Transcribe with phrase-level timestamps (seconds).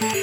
[0.00, 0.14] Bonjour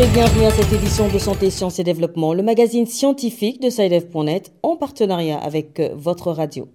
[0.00, 4.52] et bienvenue à cette édition de Santé, Sciences et Développement, le magazine scientifique de SciDev.net
[4.62, 6.68] en partenariat avec euh, votre radio.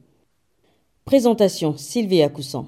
[1.06, 2.68] Présentation Sylvie Coussan.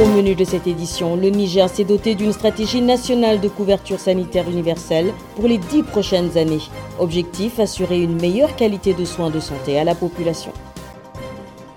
[0.00, 4.48] Au menu de cette édition, le Niger s'est doté d'une stratégie nationale de couverture sanitaire
[4.48, 6.62] universelle pour les dix prochaines années.
[6.98, 10.52] Objectif assurer une meilleure qualité de soins de santé à la population.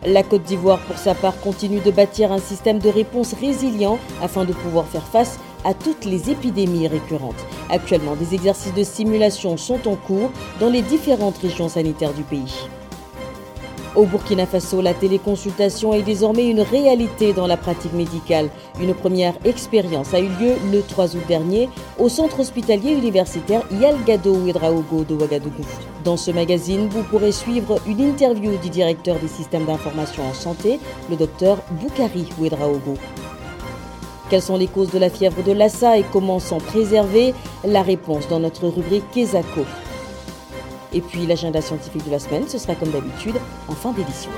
[0.05, 4.45] La Côte d'Ivoire, pour sa part, continue de bâtir un système de réponse résilient afin
[4.45, 7.45] de pouvoir faire face à toutes les épidémies récurrentes.
[7.70, 10.31] Actuellement, des exercices de simulation sont en cours
[10.62, 12.70] dans les différentes régions sanitaires du pays.
[13.95, 18.49] Au Burkina Faso, la téléconsultation est désormais une réalité dans la pratique médicale.
[18.81, 21.69] Une première expérience a eu lieu le 3 août dernier
[21.99, 25.63] au centre hospitalier universitaire Yalgado Ouedraogo de Ouagadougou.
[26.03, 30.80] Dans ce magazine, vous pourrez suivre une interview du directeur des systèmes d'information en santé,
[31.11, 32.95] le docteur Boukari Ouedraogo.
[34.31, 37.35] Quelles sont les causes de la fièvre de Lassa et comment s'en préserver?
[37.63, 39.61] La réponse dans notre rubrique Kesako.
[40.95, 43.36] Et puis l'agenda scientifique de la semaine, ce sera comme d'habitude
[43.67, 44.30] en fin d'édition.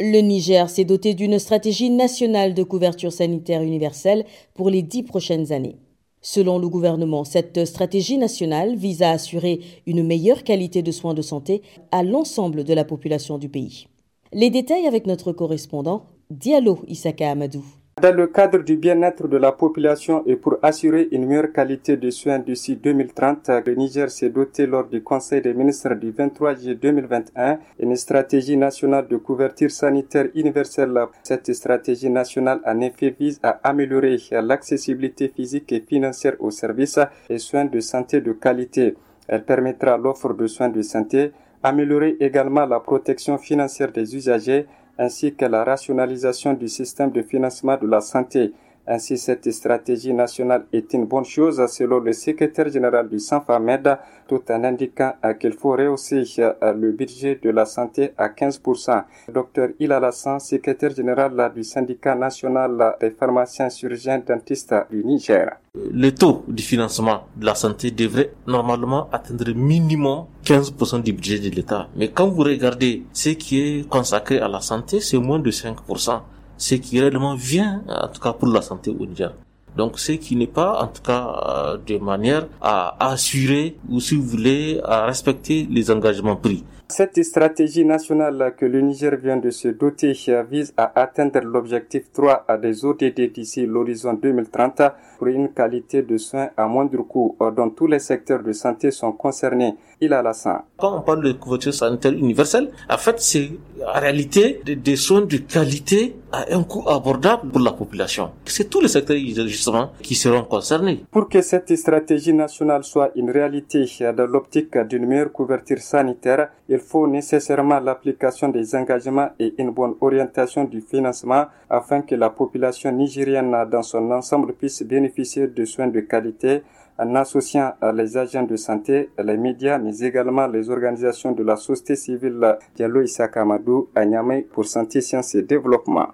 [0.00, 5.50] Le Niger s'est doté d'une stratégie nationale de couverture sanitaire universelle pour les dix prochaines
[5.52, 5.76] années.
[6.20, 11.22] Selon le gouvernement, cette stratégie nationale vise à assurer une meilleure qualité de soins de
[11.22, 13.86] santé à l'ensemble de la population du pays.
[14.32, 17.64] Les détails avec notre correspondant Diallo Isaka Amadou.
[18.02, 22.10] Dans le cadre du bien-être de la population et pour assurer une meilleure qualité de
[22.10, 26.74] soins d'ici 2030, le Niger s'est doté lors du Conseil des ministres du 23 juillet
[26.74, 30.92] 2021 une stratégie nationale de couverture sanitaire universelle.
[31.22, 36.98] Cette stratégie nationale en effet vise à améliorer l'accessibilité physique et financière aux services
[37.30, 38.96] et soins de santé de qualité.
[39.28, 41.30] Elle permettra l'offre de soins de santé,
[41.62, 44.66] améliorer également la protection financière des usagers,
[44.98, 48.52] ainsi que la rationalisation du système de financement de la santé.
[48.86, 53.96] Ainsi, cette stratégie nationale est une bonne chose selon le secrétaire général du SANFAMED,
[54.28, 59.04] tout en indiquant qu'il faut rehausser euh, le budget de la santé à 15%.
[59.32, 65.56] Dr Ilalassan, secrétaire général du syndicat national des pharmaciens chirurgiens dentistes du Niger.
[65.74, 71.48] Le taux du financement de la santé devrait normalement atteindre minimum 15% du budget de
[71.54, 71.88] l'État.
[71.96, 76.20] Mais quand vous regardez ce qui est consacré à la santé, c'est moins de 5%
[76.56, 79.32] ce qui réellement vient, en tout cas pour la santé au Niger.
[79.76, 84.14] Donc, ce qui n'est pas, en tout cas, euh, de manière à assurer ou, si
[84.14, 86.62] vous voulez, à respecter les engagements pris.
[86.88, 90.12] Cette stratégie nationale que le Niger vient de se doter
[90.50, 94.82] vise à atteindre l'objectif 3 à des ODD d'ici l'horizon 2030
[95.18, 99.12] pour une qualité de soins à moindre coût dont tous les secteurs de santé sont
[99.12, 99.74] concernés.
[100.00, 100.58] Il a la sang.
[100.76, 103.50] Quand on parle de couverture sanitaire universelle, en fait, c'est
[103.86, 108.30] en réalité des, soins de qualité à un coût abordable pour la population.
[108.44, 111.04] C'est tous les secteurs justement qui seront concernés.
[111.10, 116.80] Pour que cette stratégie nationale soit une réalité dans l'optique d'une meilleure couverture sanitaire, il
[116.80, 122.90] faut nécessairement l'application des engagements et une bonne orientation du financement afin que la population
[122.90, 126.62] nigérienne dans son ensemble puisse bénéficier de soins de qualité
[126.98, 131.94] en associant les agents de santé, les médias, mais également les organisations de la société
[131.94, 136.08] civile Diallo Issa Kamadou à Niamey pour Santé, Sciences et Développement.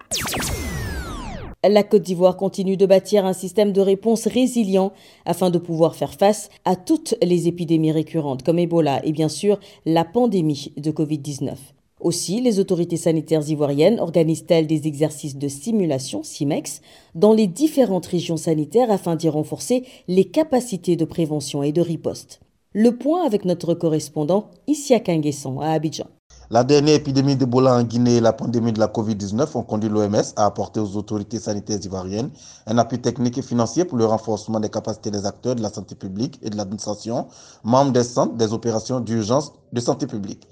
[1.63, 4.93] La Côte d'Ivoire continue de bâtir un système de réponse résilient
[5.25, 9.59] afin de pouvoir faire face à toutes les épidémies récurrentes comme Ebola et bien sûr
[9.85, 11.53] la pandémie de Covid-19.
[11.99, 16.81] Aussi, les autorités sanitaires ivoiriennes organisent-elles des exercices de simulation, CIMEX,
[17.13, 22.39] dans les différentes régions sanitaires afin d'y renforcer les capacités de prévention et de riposte.
[22.73, 26.07] Le point avec notre correspondant Issia Kanguesson à Abidjan.
[26.53, 30.33] La dernière épidémie d'Ebola en Guinée et la pandémie de la COVID-19 ont conduit l'OMS
[30.35, 32.29] à apporter aux autorités sanitaires ivoiriennes
[32.67, 35.95] un appui technique et financier pour le renforcement des capacités des acteurs de la santé
[35.95, 37.27] publique et de l'administration,
[37.63, 40.45] membres des centres des opérations d'urgence de santé publique.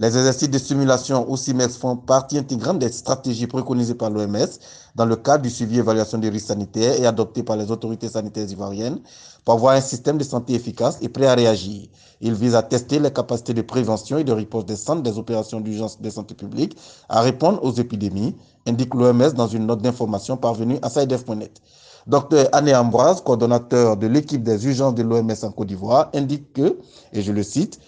[0.00, 4.48] Les exercices de simulation ou CIMEX font partie intégrante des stratégies préconisées par l'OMS
[4.96, 8.08] dans le cadre du suivi et évaluation des risques sanitaires et adoptées par les autorités
[8.08, 8.98] sanitaires ivoiriennes
[9.44, 11.86] pour avoir un système de santé efficace et prêt à réagir.
[12.20, 15.60] Il vise à tester les capacités de prévention et de réponse des centres des opérations
[15.60, 16.76] d'urgence de santé publique
[17.08, 18.34] à répondre aux épidémies,
[18.66, 21.60] indique l'OMS dans une note d'information parvenue à SciDev.net.
[22.08, 26.78] Dr Anne Ambroise, coordonnateur de l'équipe des urgences de l'OMS en Côte d'Ivoire, indique que,
[27.12, 27.78] et je le cite,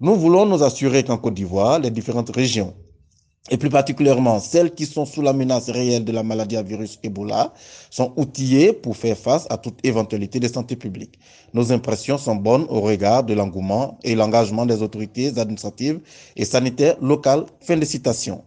[0.00, 2.74] nous voulons nous assurer qu'en Côte d'Ivoire, les différentes régions
[3.50, 6.98] et plus particulièrement celles qui sont sous la menace réelle de la maladie à virus
[7.02, 7.52] Ebola,
[7.90, 11.18] sont outillées pour faire face à toute éventualité de santé publique.
[11.54, 16.00] Nos impressions sont bonnes au regard de l'engouement et l'engagement des autorités administratives
[16.34, 17.44] et sanitaires locales.
[17.60, 18.42] Fin de citation.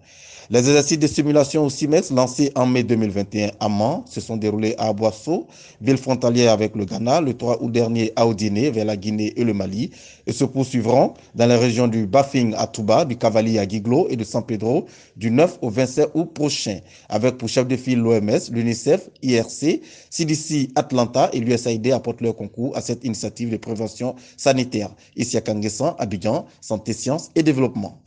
[0.51, 4.73] Les exercices de simulation au CIMEX lancés en mai 2021 à Mans se sont déroulés
[4.79, 5.45] à Boisseau,
[5.79, 9.43] ville frontalière avec le Ghana, le 3 août dernier à Odiné, vers la Guinée et
[9.43, 9.91] le Mali,
[10.25, 14.15] et se poursuivront dans les régions du Bafing à Touba, du Cavalier à Guiglo et
[14.15, 16.79] de San Pedro du 9 au 27 août prochain,
[17.09, 22.75] avec pour chef de file l'OMS, l'UNICEF, IRC, CDC Atlanta et l'USAID apportent leur concours
[22.75, 24.89] à cette initiative de prévention sanitaire.
[25.15, 28.01] Ici à Kangessan, Abidjan, Santé, Sciences et Développement.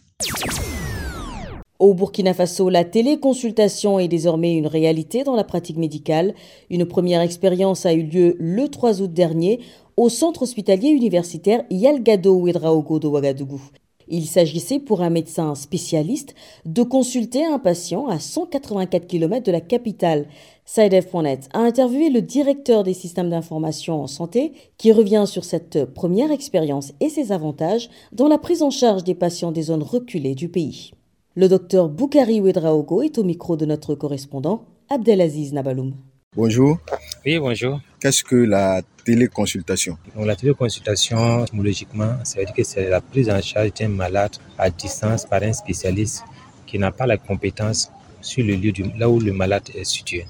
[1.83, 6.33] Au Burkina Faso, la téléconsultation est désormais une réalité dans la pratique médicale.
[6.71, 9.59] Une première expérience a eu lieu le 3 août dernier
[9.97, 13.61] au centre hospitalier universitaire Yalgado Ouedraogo de Ouagadougou.
[14.07, 16.37] Il s'agissait pour un médecin spécialiste
[16.67, 20.29] de consulter un patient à 184 km de la capitale.
[20.65, 26.31] SideF.net a interviewé le directeur des systèmes d'information en santé qui revient sur cette première
[26.31, 30.49] expérience et ses avantages dans la prise en charge des patients des zones reculées du
[30.49, 30.93] pays.
[31.35, 35.95] Le docteur Boukari Ouedraogo est au micro de notre correspondant Abdelaziz Nabaloum.
[36.37, 36.77] Bonjour.
[37.25, 37.81] Oui, bonjour.
[38.01, 39.97] Qu'est-ce que la téléconsultation?
[40.15, 44.33] Donc, La téléconsultation, logiquement, ça veut dire que c'est la prise en charge d'un malade
[44.59, 46.23] à distance par un spécialiste
[46.67, 47.91] qui n'a pas la compétence
[48.21, 50.27] sur le lieu du, là où le malade est situé.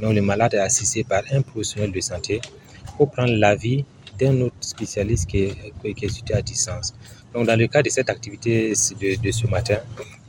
[0.00, 2.40] Donc le malade est assisté par un professionnel de santé
[2.96, 3.84] pour prendre l'avis
[4.20, 6.94] d'un autre spécialiste qui est, qui est situé à distance.
[7.32, 9.78] Donc dans le cas de cette activité de, de ce matin,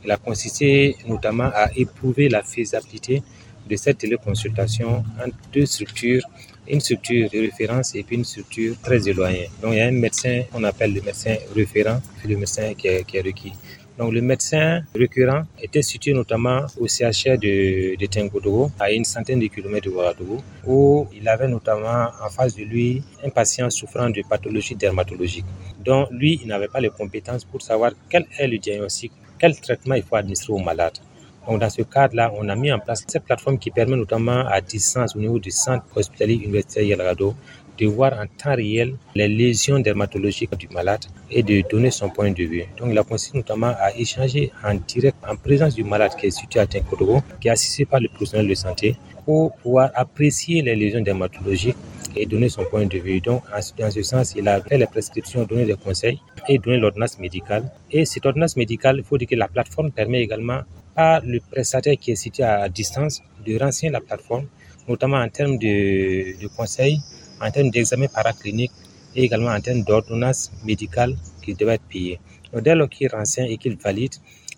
[0.06, 3.22] il a consisté notamment à éprouver la faisabilité
[3.68, 6.22] de cette téléconsultation entre deux structures,
[6.68, 9.50] une structure de référence et puis une structure très éloignée.
[9.60, 12.86] Donc il y a un médecin qu'on appelle le médecin référent, puis le médecin qui
[12.86, 13.52] est, qui est requis.
[13.98, 19.40] Donc le médecin récurrent était situé notamment au CHR de, de Tengodogo, à une centaine
[19.40, 24.10] de kilomètres de Ouagadougou, où il avait notamment en face de lui un patient souffrant
[24.10, 25.46] de pathologie dermatologique.
[25.82, 29.94] Donc lui, il n'avait pas les compétences pour savoir quel est le diagnostic quel traitement
[29.94, 30.98] il faut administrer au malade.
[31.46, 34.60] Donc, dans ce cadre-là, on a mis en place cette plateforme qui permet notamment à
[34.60, 37.34] distance au niveau du centre hospitalier universitaire Yalgado
[37.78, 42.30] de voir en temps réel les lésions dermatologiques du malade et de donner son point
[42.30, 42.64] de vue.
[42.78, 46.30] Donc, il a consisté notamment à échanger en direct en présence du malade qui est
[46.30, 50.74] situé à Tinkodogo, qui est assisté par le personnel de santé pour pouvoir apprécier les
[50.74, 51.76] lésions dermatologiques
[52.16, 53.20] et donner son point de vue.
[53.20, 53.42] Donc,
[53.78, 57.70] dans ce sens, il a fait les prescriptions, donné des conseils et donné l'ordonnance médicale.
[57.90, 60.60] Et cette ordonnance médicale, il faut dire que la plateforme permet également
[60.96, 64.46] à le prestataire qui est situé à distance de renseigner la plateforme,
[64.88, 66.98] notamment en termes de, de conseils,
[67.40, 68.72] en termes d'examen paraclinique
[69.14, 72.18] et également en termes d'ordonnance médicale qui doit être payée.
[72.52, 74.14] Donc, dès lors qu'il renseigne et qu'il valide,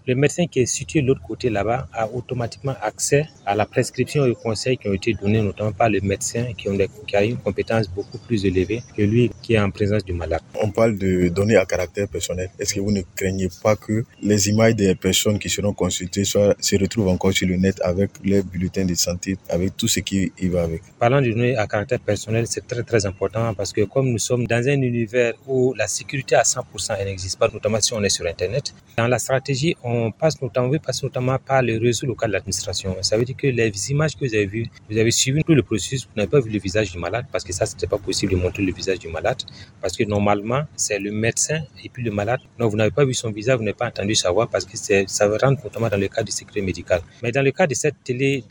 [0.09, 4.25] le médecin qui est situé de l'autre côté là-bas a automatiquement accès à la prescription
[4.25, 6.67] et aux conseils qui ont été donnés notamment par le médecin qui,
[7.15, 10.43] a une compétence beaucoup plus élevée que lui qui est en présence du malade.
[10.61, 12.51] On parle de données à caractère personnel.
[12.59, 16.55] Est-ce que vous ne craignez pas que les images des personnes qui seront consultées soient,
[16.61, 20.31] se retrouvent encore sur le net avec les bulletins de santé, avec tout ce qui
[20.39, 20.83] y va avec?
[20.99, 24.47] Parlant de données à caractère personnel, c'est très très important parce que comme nous sommes
[24.47, 28.11] dans un univers où la sécurité à 100% elle n'existe pas, notamment si on est
[28.11, 32.07] sur Internet, dans la stratégie, on on passe notamment, on passe notamment par le réseau
[32.07, 32.97] local de l'administration.
[33.03, 35.63] Ça veut dire que les images que vous avez vues, vous avez suivi tout le
[35.63, 38.33] processus, vous n'avez pas vu le visage du malade parce que ça, c'était pas possible
[38.33, 39.38] de montrer le visage du malade
[39.81, 42.41] parce que normalement, c'est le médecin et puis le malade.
[42.59, 45.29] Donc, vous n'avez pas vu son visage, vous n'avez pas entendu savoir parce que ça
[45.29, 47.01] rentre notamment dans le cas du secret médical.
[47.23, 48.45] Mais dans le cas de cette télé,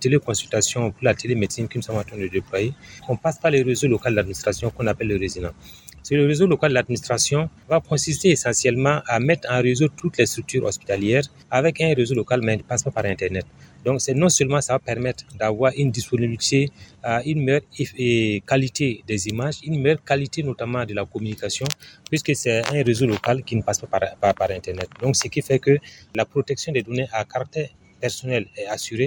[0.00, 2.72] téléconsultation pour la télémédecine que nous sommes en train de déployer,
[3.08, 5.50] on passe par le réseau local d'administration qu'on appelle le résident.
[6.10, 10.64] Le réseau local de l'administration va consister essentiellement à mettre en réseau toutes les structures
[10.64, 13.46] hospitalières avec un réseau local, mais ne passe pas par Internet.
[13.84, 16.70] Donc, c'est non seulement ça va permettre d'avoir une disponibilité,
[17.04, 17.62] euh, une meilleure
[18.46, 21.66] qualité des images, une meilleure qualité notamment de la communication,
[22.08, 24.88] puisque c'est un réseau local qui ne passe pas par, par, par Internet.
[25.00, 25.78] Donc, ce qui fait que
[26.14, 27.68] la protection des données à caractère
[28.04, 29.06] personnel est assuré.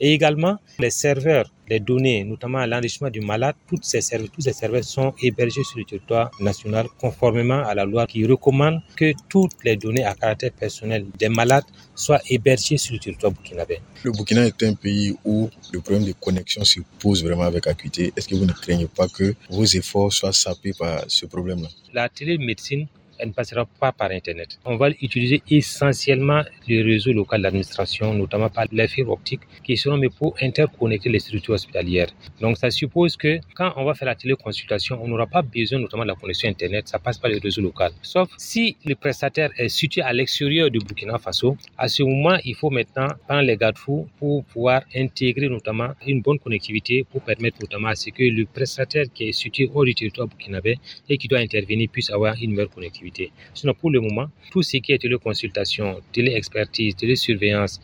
[0.00, 4.52] Et également, les serveurs, les données, notamment l'enrichissement du malade, toutes ces serveurs, tous ces
[4.52, 9.58] serveurs sont hébergés sur le territoire national conformément à la loi qui recommande que toutes
[9.64, 13.76] les données à caractère personnel des malades soient hébergées sur le territoire burkinabé.
[14.04, 18.12] Le Burkina est un pays où le problème de connexion se pose vraiment avec acuité.
[18.14, 21.68] Est-ce que vous ne craignez pas que vos efforts soient sapés par ce problème-là?
[21.94, 22.86] La télémédecine
[23.26, 24.58] ne passera pas par Internet.
[24.64, 29.96] On va utiliser essentiellement les réseaux locaux d'administration, notamment par la fibre optique, qui seront
[29.96, 32.08] mais pour interconnecter les structures hospitalières.
[32.40, 36.04] Donc ça suppose que quand on va faire la téléconsultation, on n'aura pas besoin notamment
[36.04, 37.84] de la connexion Internet, ça passe par les réseaux locaux.
[38.02, 42.54] Sauf si le prestataire est situé à l'extérieur du Burkina Faso, à ce moment, il
[42.54, 47.88] faut maintenant prendre les garde-fous pour pouvoir intégrer notamment une bonne connectivité pour permettre notamment
[47.88, 50.78] à ce que le prestataire qui est situé hors du territoire burkinabé
[51.08, 53.13] et qui doit intervenir puisse avoir une meilleure connectivité.
[53.54, 57.80] Sinon, pour le moment, tout ce qui est téléconsultation, téléexpertise, télésurveillance,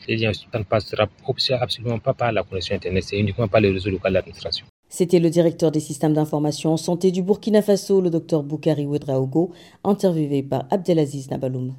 [0.53, 1.09] ça ne passera
[1.61, 4.67] absolument pas par la connexion Internet, c'est uniquement par le réseau local d'administration.
[4.89, 9.53] C'était le directeur des systèmes d'information en santé du Burkina Faso, le docteur Boukari Ouedraogo,
[9.85, 11.75] interviewé par Abdelaziz Nabaloum.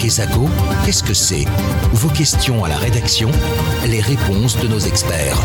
[0.00, 0.48] Kesako,
[0.84, 1.46] qu'est-ce que c'est?
[1.92, 3.30] Vos questions à la rédaction,
[3.88, 5.40] les réponses de nos experts.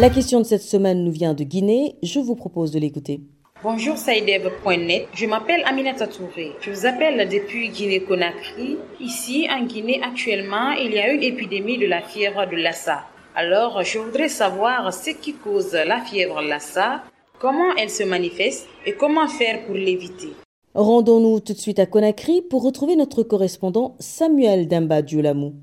[0.00, 1.96] La question de cette semaine nous vient de Guinée.
[2.04, 3.20] Je vous propose de l'écouter.
[3.64, 6.52] Bonjour Saïdev.net, je m'appelle Aminata Touré.
[6.60, 8.76] Je vous appelle depuis Guinée-Conakry.
[9.00, 13.06] Ici, en Guinée, actuellement, il y a une épidémie de la fièvre de Lassa.
[13.34, 17.02] Alors, je voudrais savoir ce qui cause la fièvre Lassa,
[17.40, 20.28] comment elle se manifeste et comment faire pour l'éviter.
[20.76, 25.54] Rendons-nous tout de suite à Conakry pour retrouver notre correspondant Samuel Demba Diolamou.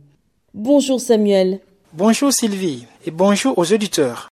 [0.53, 1.61] Bonjour Samuel.
[1.97, 4.27] Bonjour Sylvie et bonjour aux auditeurs.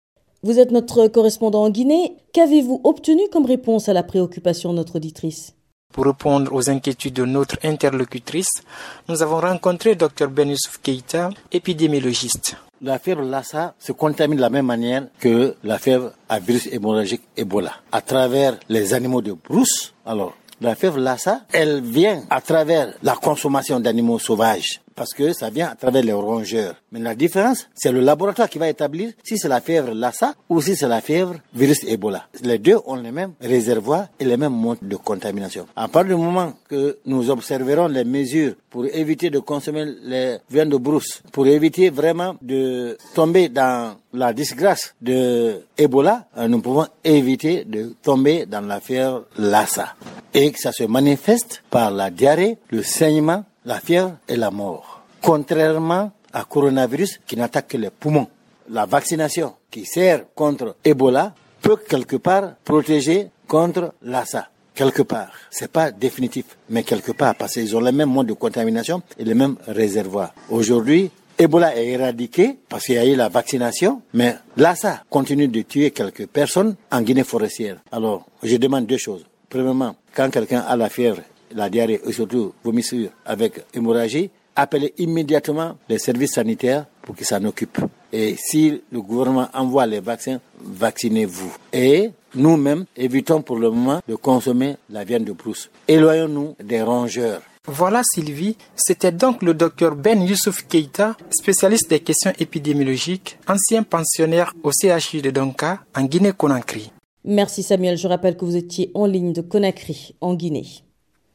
[0.43, 2.17] Vous êtes notre correspondant en Guinée.
[2.33, 5.53] Qu'avez-vous obtenu comme réponse à la préoccupation de notre auditrice?
[5.93, 8.63] Pour répondre aux inquiétudes de notre interlocutrice,
[9.11, 12.57] nous avons rencontré Dr Ben Youssouf Keita, épidémiologiste.
[12.81, 17.25] La fièvre Lassa se contamine de la même manière que la fièvre à virus hémorragique
[17.37, 19.93] Ebola, à travers les animaux de brousse.
[20.07, 25.49] Alors, la fièvre Lassa, elle vient à travers la consommation d'animaux sauvages parce que ça
[25.49, 26.75] vient à travers les rongeurs.
[26.93, 30.61] Mais la différence, c'est le laboratoire qui va établir si c'est la fièvre Lassa ou
[30.61, 32.27] si c'est la fièvre virus Ebola.
[32.43, 35.67] Les deux ont les mêmes réservoirs et les mêmes modes de contamination.
[35.75, 40.69] À partir du moment que nous observerons les mesures pour éviter de consommer les viandes
[40.69, 46.87] de brousse, pour éviter vraiment de tomber dans la disgrâce de Ebola, euh, nous pouvons
[47.03, 49.95] éviter de tomber dans la fièvre Lassa.
[50.35, 54.90] Et que ça se manifeste par la diarrhée, le saignement, la fièvre et la mort.
[55.21, 58.29] Contrairement à coronavirus qui n'attaque que les poumons.
[58.71, 64.49] La vaccination qui sert contre Ebola peut quelque part protéger contre Lassa.
[64.75, 65.31] Quelque part.
[65.51, 69.25] C'est pas définitif, mais quelque part, parce qu'ils ont les mêmes modes de contamination et
[69.25, 70.33] les mêmes réservoirs.
[70.49, 75.63] Aujourd'hui, Ebola est éradiqué parce qu'il y a eu la vaccination, mais Lassa continue de
[75.63, 77.79] tuer quelques personnes en Guinée forestière.
[77.91, 79.27] Alors, je demande deux choses.
[79.49, 81.23] Premièrement, quand quelqu'un a la fièvre,
[81.55, 87.43] la diarrhée et surtout vomissure avec hémorragie, appelez immédiatement les services sanitaires pour qu'ils s'en
[87.45, 87.81] occupent.
[88.13, 91.53] Et si le gouvernement envoie les vaccins, vaccinez-vous.
[91.73, 95.71] Et nous-mêmes, évitons pour le moment de consommer la viande de brousse.
[95.89, 97.43] Éloignons-nous des rongeurs.
[97.67, 104.55] Voilà Sylvie, c'était donc le docteur Ben Youssouf Keita, spécialiste des questions épidémiologiques, ancien pensionnaire
[104.63, 106.91] au CHU de Donka en Guinée-Conakry.
[107.25, 110.67] Merci Samuel, je rappelle que vous étiez en ligne de Conakry, en Guinée.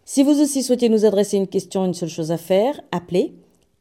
[0.07, 3.33] Si vous aussi souhaitez nous adresser une question, une seule chose à faire, appelez,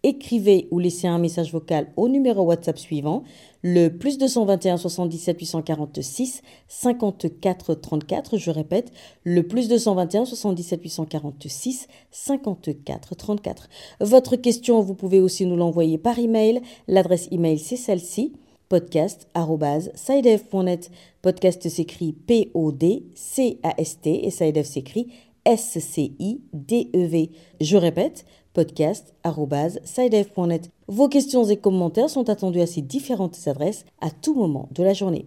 [0.02, 3.24] écrivez ou laissez un message vocal au numéro WhatsApp suivant,
[3.62, 8.38] le plus 221 77 846 54 34.
[8.38, 8.90] Je répète,
[9.24, 13.68] le plus 221 77 846 54 34.
[14.00, 16.62] Votre question, vous pouvez aussi nous l'envoyer par email.
[16.88, 18.32] L'adresse email, c'est celle-ci
[18.70, 20.90] podcast.sidef.net.
[21.20, 25.08] Podcast s'écrit P-O-D-C-A-S-T et Sidef s'écrit
[25.44, 27.30] S-C-I-D-E-V.
[27.60, 30.70] Je répète, podcast.sidef.net.
[30.88, 34.94] Vos questions et commentaires sont attendus à ces différentes adresses à tout moment de la
[34.94, 35.26] journée.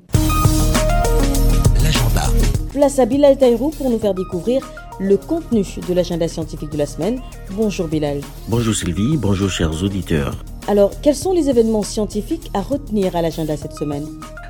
[1.83, 2.23] L'agenda.
[2.71, 4.65] Place à Bilal Taïrou pour nous faire découvrir
[4.99, 7.21] le contenu de l'agenda scientifique de la semaine.
[7.51, 8.21] Bonjour Bilal.
[8.47, 10.43] Bonjour Sylvie, bonjour chers auditeurs.
[10.67, 14.05] Alors, quels sont les événements scientifiques à retenir à l'agenda cette semaine?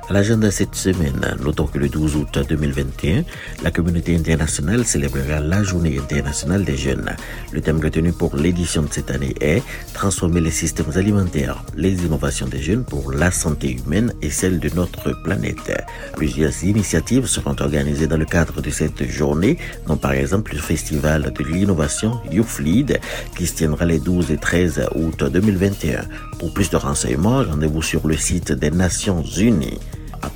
[0.08, 3.24] À l'agenda cette semaine, notons que le 12 août 2021,
[3.62, 7.14] la communauté internationale célébrera la journée internationale des jeunes.
[7.52, 9.62] Le thème retenu pour l'édition de cette année est
[9.92, 14.70] Transformer les systèmes alimentaires, les innovations des jeunes pour la santé humaine et celle de
[14.74, 15.72] notre planète.
[16.16, 21.34] Plusieurs initiatives seront organisées dans le cadre de cette journée, dont par exemple le festival
[21.36, 22.98] de l'innovation YouthLead
[23.36, 26.04] qui se tiendra les 12 et 13 août 2021.
[26.38, 29.78] Pour plus de renseignements, rendez-vous sur le site des Nations Unies.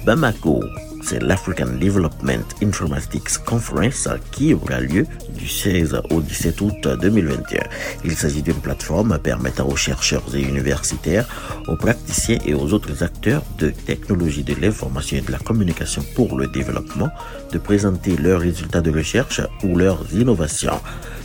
[0.05, 0.61] Bamako,
[1.03, 5.07] c'est l'African Development Informatics Conference qui aura lieu
[5.37, 7.63] du 16 au 17 août 2021.
[8.05, 11.27] Il s'agit d'une plateforme permettant aux chercheurs et universitaires,
[11.69, 16.37] aux praticiens et aux autres acteurs de technologie de l'information et de la communication pour
[16.39, 17.11] le développement
[17.53, 20.81] de présenter leurs résultats de recherche ou leurs innovations.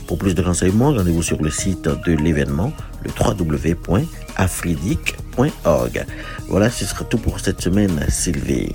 [0.06, 2.72] Pour plus de renseignements, rendez-vous sur le site de l'événement,
[3.02, 3.10] le
[4.38, 6.06] www.afridic.org.
[6.48, 8.72] Voilà, ce sera tout pour cette semaine, Sylvie.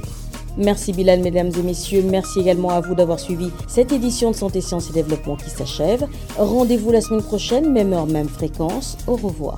[0.56, 2.04] Merci Bilal, mesdames et messieurs.
[2.08, 6.06] Merci également à vous d'avoir suivi cette édition de Santé, Sciences et Développement qui s'achève.
[6.38, 8.98] Rendez-vous la semaine prochaine, même heure, même fréquence.
[9.08, 9.58] Au revoir.